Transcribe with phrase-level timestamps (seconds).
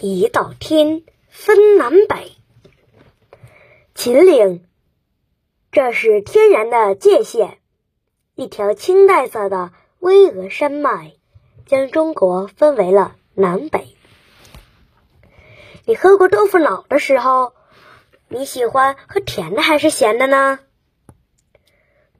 [0.00, 2.32] 一道天，分南北。
[3.94, 4.66] 秦岭，
[5.72, 7.56] 这是天然的界限，
[8.34, 11.14] 一条青黛色的巍峨山脉，
[11.64, 13.96] 将中国分为了南北。
[15.86, 17.54] 你喝过豆腐脑的时候，
[18.28, 20.58] 你喜欢喝甜的还是咸的呢？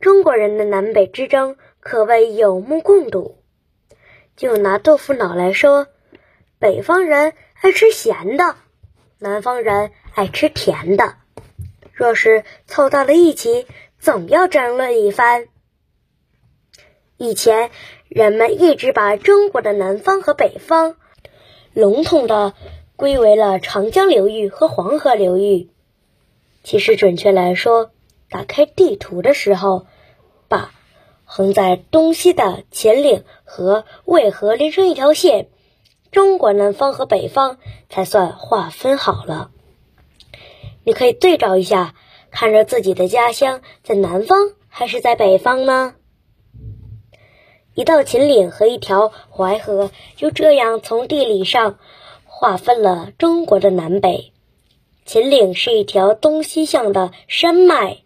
[0.00, 3.36] 中国人的南北之争可谓有目共睹。
[4.34, 5.88] 就拿豆腐脑来说，
[6.58, 8.56] 北方人爱吃咸的，
[9.18, 11.14] 南方人爱吃甜的。
[11.92, 13.66] 若是凑到了一起，
[13.98, 15.48] 总要争论一番。
[17.16, 17.70] 以前
[18.08, 20.96] 人们一直把中国的南方和北方
[21.72, 22.54] 笼统的。
[22.96, 25.68] 归为了长江流域和黄河流域。
[26.62, 27.90] 其实，准确来说，
[28.30, 29.84] 打开地图的时候，
[30.48, 30.72] 把
[31.26, 35.48] 横在东西的秦岭和渭河连成一条线，
[36.16, 37.58] 中国南方和北方
[37.90, 39.50] 才算划分好了。
[40.82, 41.94] 你可以对照一下，
[42.30, 45.94] 看着自己的家乡在南方还是在北方呢？
[47.74, 51.78] 一道秦岭和一条淮河就这样从地理上。
[52.24, 54.32] 划分了中国的南北。
[55.04, 57.98] 秦岭是一条东西向的山脉，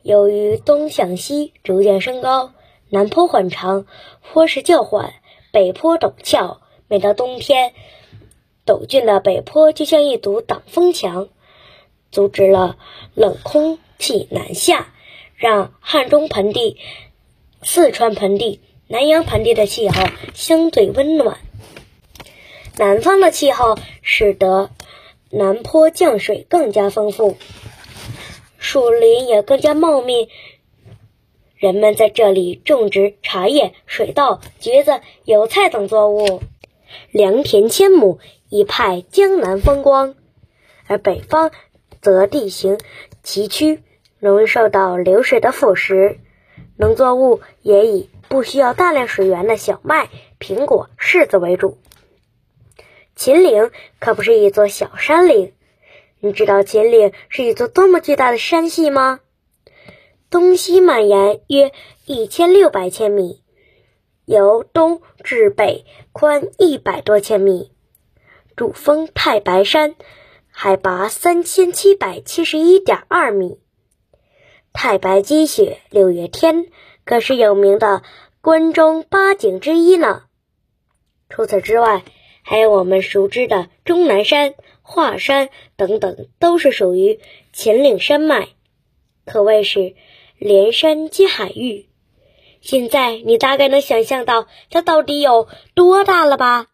[0.00, 2.52] 由于东向西逐渐升高，
[2.88, 3.84] 南坡缓长，
[4.22, 5.12] 坡势较缓，
[5.52, 6.62] 北坡陡峭。
[6.90, 7.74] 每到冬天，
[8.64, 11.28] 陡峻的北坡就像一堵挡风墙，
[12.10, 12.78] 阻止了
[13.14, 14.92] 冷空气南下，
[15.36, 16.78] 让汉中盆地、
[17.62, 21.36] 四川盆地、南阳盆地的气候相对温暖。
[22.78, 24.70] 南方的气候使得
[25.30, 27.36] 南坡降水更加丰富，
[28.56, 30.30] 树林也更加茂密。
[31.56, 36.40] 人们在这里种植茶叶、水稻、橘子、油菜等作物，
[37.10, 40.14] 良田千亩，一派江南风光。
[40.86, 41.50] 而北方
[42.00, 42.78] 则地形
[43.22, 43.80] 崎岖，
[44.18, 46.18] 容易受到流水的腐蚀，
[46.76, 50.08] 农作物也以不需要大量水源的小麦、
[50.40, 51.78] 苹果、柿子为主。
[53.14, 55.52] 秦岭可不是一座小山岭，
[56.20, 59.20] 你知道秦岭是一座多么巨大的山系吗？
[60.30, 61.72] 东西蔓延约
[62.04, 63.42] 一千六百千米，
[64.28, 67.72] 由东至北宽一百多千米，
[68.56, 69.94] 主峰太白山，
[70.50, 73.58] 海拔三千七百七十一点二米，
[74.74, 76.66] 太白积雪，六月天
[77.06, 78.02] 可是有名的
[78.42, 80.24] 关中八景之一呢。
[81.30, 82.04] 除此之外，
[82.42, 84.52] 还有我们熟知的终南山、
[84.82, 87.18] 华山等等，都是属于
[87.54, 88.48] 秦岭山脉，
[89.24, 89.94] 可谓是
[90.36, 91.87] 连山接海域。
[92.60, 96.66] 现在你大概能想象到它到底有多大了吧？